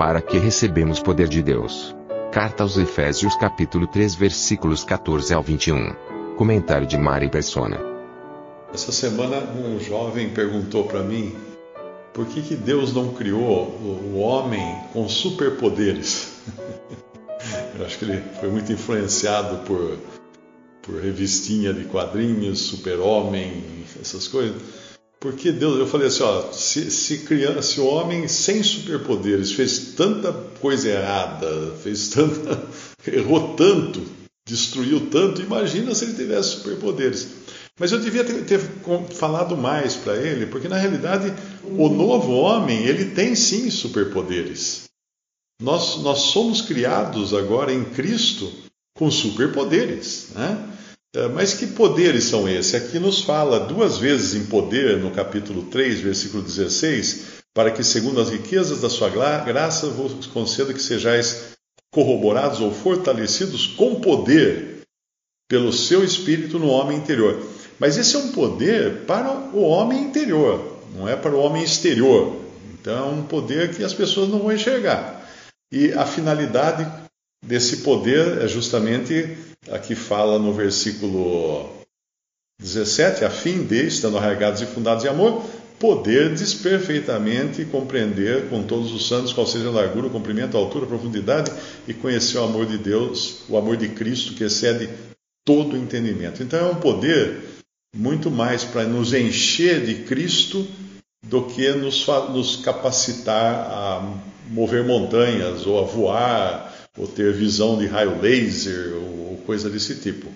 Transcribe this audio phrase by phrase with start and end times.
[0.00, 1.94] Para que recebemos poder de Deus.
[2.32, 5.94] Carta aos Efésios capítulo 3 versículos 14 ao 21.
[6.38, 7.78] Comentário de Mari Persona.
[8.72, 11.36] Essa semana um jovem perguntou para mim
[12.14, 16.32] por que, que Deus não criou o homem com superpoderes.
[17.78, 19.98] Eu acho que ele foi muito influenciado por,
[20.80, 24.62] por revistinha de quadrinhos, super-homem, essas coisas.
[25.20, 29.92] Porque Deus, eu falei assim, ó, se, se, criança, se o homem sem superpoderes fez
[29.94, 32.66] tanta coisa errada, fez tanta,
[33.06, 34.02] errou tanto,
[34.48, 37.28] destruiu tanto, imagina se ele tivesse superpoderes.
[37.78, 38.60] Mas eu devia ter, ter
[39.10, 44.84] falado mais para ele, porque na realidade o novo homem ele tem sim superpoderes.
[45.60, 48.50] Nós, nós somos criados agora em Cristo
[48.96, 50.69] com superpoderes, né?
[51.14, 52.74] É, mas que poderes são esses?
[52.74, 58.20] Aqui nos fala duas vezes em poder, no capítulo 3, versículo 16, para que, segundo
[58.20, 61.56] as riquezas da sua graça, vos conceda que sejais
[61.90, 64.82] corroborados ou fortalecidos com poder
[65.48, 67.44] pelo seu espírito no homem interior.
[67.76, 72.36] Mas esse é um poder para o homem interior, não é para o homem exterior.
[72.72, 75.28] Então é um poder que as pessoas não vão enxergar.
[75.72, 76.86] E a finalidade
[77.44, 79.36] desse poder é justamente
[79.68, 81.68] a que fala no versículo
[82.60, 85.44] 17, a fim de, estando arraigados e fundados em amor,
[85.78, 90.84] poderdes perfeitamente compreender com todos os santos qual seja a largura, o comprimento, a altura,
[90.84, 91.50] a profundidade
[91.88, 94.90] e conhecer o amor de Deus, o amor de Cristo que excede
[95.44, 96.42] todo o entendimento.
[96.42, 97.42] Então é um poder
[97.96, 100.66] muito mais para nos encher de Cristo
[101.26, 104.14] do que nos, nos capacitar a
[104.48, 106.69] mover montanhas ou a voar
[107.00, 110.28] ou ter visão de raio laser ou coisa desse tipo.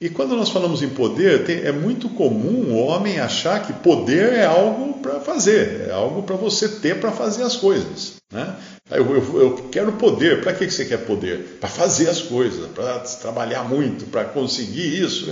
[0.00, 4.34] E quando nós falamos em poder, tem, é muito comum o homem achar que poder
[4.34, 8.14] é algo para fazer, é algo para você ter para fazer as coisas.
[8.32, 8.54] Né?
[8.90, 11.58] Eu, eu, eu quero poder, para que você quer poder?
[11.58, 15.26] Para fazer as coisas, para trabalhar muito, para conseguir isso.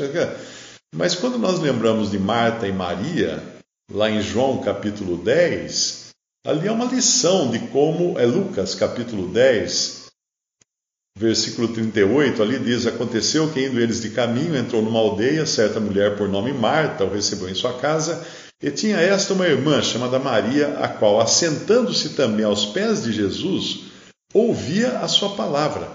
[0.93, 3.41] Mas quando nós lembramos de Marta e Maria,
[3.93, 6.07] lá em João capítulo 10,
[6.45, 10.06] ali é uma lição de como, é Lucas capítulo 10,
[11.17, 16.17] versículo 38, ali diz: Aconteceu que indo eles de caminho, entrou numa aldeia, certa mulher
[16.17, 18.23] por nome Marta o recebeu em sua casa,
[18.63, 23.85] e tinha esta uma irmã chamada Maria, a qual, assentando-se também aos pés de Jesus,
[24.33, 25.91] ouvia a sua palavra.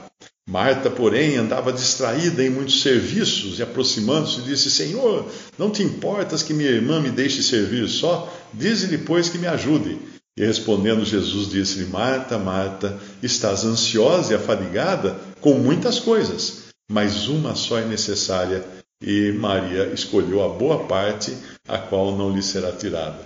[0.50, 5.28] Marta, porém, andava distraída em muitos serviços e, aproximando-se, disse: Senhor,
[5.58, 8.28] não te importas que minha irmã me deixe servir só?
[8.52, 10.00] Dize-lhe, pois, que me ajude.
[10.38, 17.56] E respondendo, Jesus disse-lhe: Marta, Marta, estás ansiosa e afadigada com muitas coisas, mas uma
[17.56, 18.66] só é necessária.
[19.03, 21.36] E Maria escolheu a boa parte,
[21.68, 23.25] a qual não lhe será tirada.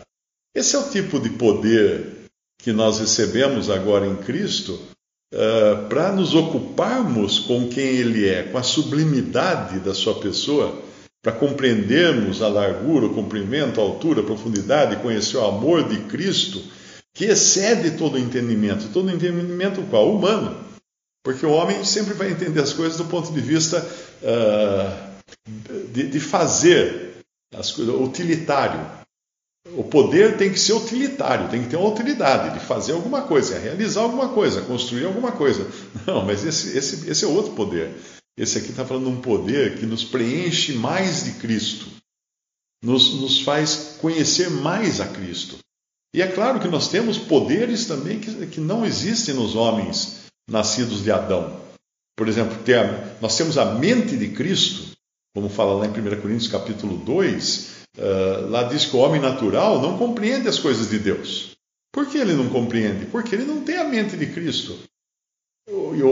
[0.55, 4.79] Esse é o tipo de poder que nós recebemos agora em Cristo
[5.33, 10.81] uh, para nos ocuparmos com quem Ele é, com a sublimidade da Sua pessoa,
[11.22, 16.61] para compreendermos a largura, o comprimento, a altura, a profundidade, conhecer o amor de Cristo,
[17.15, 18.89] que excede todo entendimento.
[18.91, 20.13] Todo entendimento qual?
[20.13, 20.63] Humano.
[21.23, 23.83] Porque o homem sempre vai entender as coisas do ponto de vista
[24.21, 25.15] uh,
[25.91, 27.15] de, de fazer
[27.55, 28.85] as coisas, utilitário.
[29.75, 33.57] O poder tem que ser utilitário, tem que ter uma utilidade de fazer alguma coisa,
[33.57, 35.65] realizar alguma coisa, construir alguma coisa.
[36.05, 37.91] Não, mas esse, esse, esse é outro poder.
[38.37, 41.87] Esse aqui está falando de um poder que nos preenche mais de Cristo,
[42.83, 45.64] nos, nos faz conhecer mais a Cristo.
[46.15, 51.03] E é claro que nós temos poderes também que, que não existem nos homens nascidos
[51.03, 51.59] de Adão.
[52.16, 52.57] Por exemplo,
[53.19, 54.95] nós temos a mente de Cristo,
[55.35, 59.81] como fala lá em 1 Coríntios capítulo 2, Uh, lá diz que o homem natural
[59.81, 61.51] não compreende as coisas de Deus.
[61.93, 63.05] Por que ele não compreende?
[63.05, 64.78] Porque ele não tem a mente de Cristo.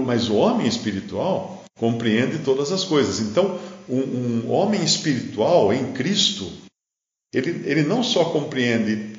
[0.05, 3.19] Mas o homem espiritual compreende todas as coisas.
[3.19, 6.49] Então, um, um homem espiritual em Cristo,
[7.33, 9.12] ele, ele não só compreende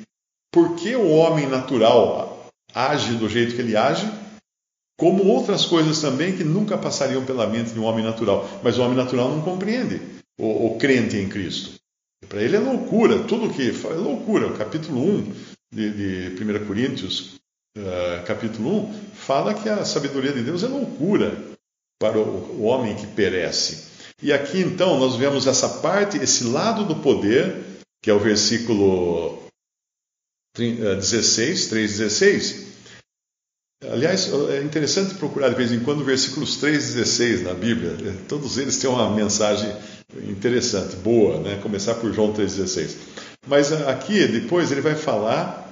[0.55, 4.09] por que o homem natural age do jeito que ele age,
[4.97, 8.49] como outras coisas também que nunca passariam pela mente de um homem natural.
[8.63, 9.99] Mas o homem natural não compreende
[10.39, 11.73] o, o crente em Cristo.
[12.29, 14.47] Para ele é loucura, tudo que é loucura.
[14.47, 15.33] O capítulo 1
[15.73, 17.35] de, de 1 Coríntios,
[17.77, 21.37] uh, capítulo 1, fala que a sabedoria de Deus é loucura
[21.99, 23.89] para o, o homem que perece.
[24.23, 27.61] E aqui então nós vemos essa parte, esse lado do poder,
[28.01, 29.44] que é o versículo
[30.55, 32.65] 16, 3,16.
[33.91, 37.95] Aliás, é interessante procurar de vez em quando versículos 3 e 16 na Bíblia.
[38.27, 39.71] Todos eles têm uma mensagem
[40.27, 41.59] interessante, boa, né?
[41.61, 42.95] Começar por João 3,16.
[43.47, 45.69] Mas aqui, depois, ele vai falar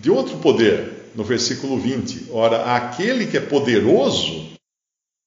[0.00, 2.28] de outro poder, no versículo 20.
[2.30, 4.52] Ora, aquele que é poderoso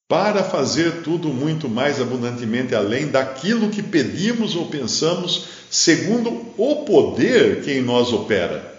[0.07, 7.63] para fazer tudo muito mais abundantemente além daquilo que pedimos ou pensamos, segundo o poder
[7.63, 8.75] que em nós opera.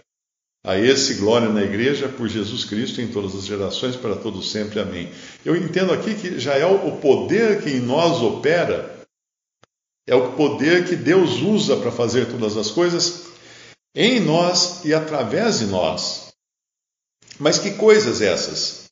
[0.65, 4.81] A esse glória na igreja por Jesus Cristo em todas as gerações, para todos sempre.
[4.81, 5.13] Amém.
[5.45, 8.97] Eu entendo aqui que já é o poder que em nós opera,
[10.09, 13.27] é o poder que Deus usa para fazer todas as coisas
[13.95, 16.29] em nós e através de nós.
[17.39, 18.86] Mas que coisas essas?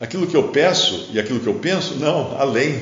[0.00, 1.96] Aquilo que eu peço e aquilo que eu penso?
[1.96, 2.80] Não, além.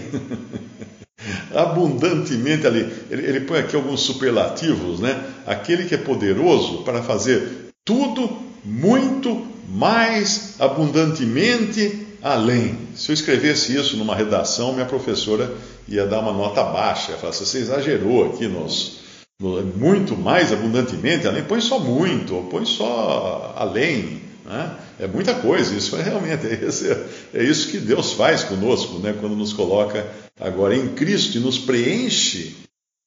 [1.55, 2.93] Abundantemente ali.
[3.11, 5.25] Ele, ele põe aqui alguns superlativos, né?
[5.47, 8.29] Aquele que é poderoso para fazer tudo
[8.65, 12.79] muito mais abundantemente além.
[12.95, 15.55] Se eu escrevesse isso numa redação, minha professora
[15.89, 18.99] ia dar uma nota baixa, ia falar você exagerou aqui nos,
[19.41, 24.23] no, muito mais abundantemente além, põe só muito, põe só além.
[24.47, 24.79] Né?
[25.01, 29.15] É muita coisa, isso é realmente, é, é isso que Deus faz conosco, né?
[29.19, 30.07] quando nos coloca
[30.41, 32.57] agora em Cristo e nos preenche,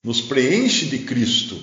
[0.03, 1.57] nos preenche de Cristo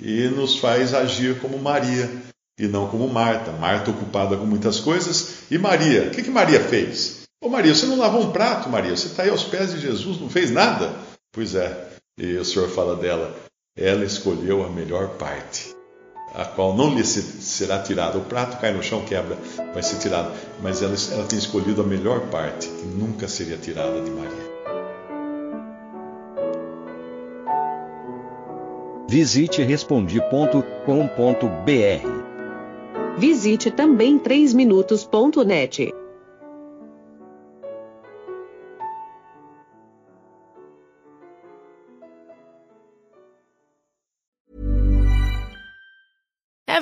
[0.00, 2.10] e nos faz agir como Maria
[2.58, 3.52] e não como Marta.
[3.52, 5.42] Marta ocupada com muitas coisas.
[5.50, 6.08] E Maria?
[6.08, 7.22] O que, que Maria fez?
[7.40, 8.96] Ô Maria, você não lavou um prato, Maria?
[8.96, 10.94] Você está aí aos pés de Jesus, não fez nada?
[11.32, 13.36] Pois é, e o Senhor fala dela,
[13.76, 15.75] ela escolheu a melhor parte,
[16.36, 18.18] a qual não lhe será tirada.
[18.18, 19.38] O prato cai no chão, quebra,
[19.72, 20.32] vai ser tirado.
[20.62, 24.56] Mas ela, ela tem escolhido a melhor parte, que nunca seria tirada de Maria.
[29.08, 32.26] Visite respondi.com.br
[33.16, 35.94] Visite também 3minutos.net.